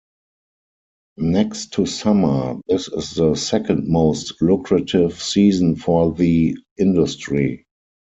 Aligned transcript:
Next 1.17 1.73
to 1.73 1.85
summer, 1.85 2.59
this 2.67 2.87
is 2.87 3.11
the 3.13 3.35
second-most 3.35 4.41
lucrative 4.41 5.21
season 5.21 5.75
for 5.75 6.11
the 6.11 6.57
industry. 6.79 7.67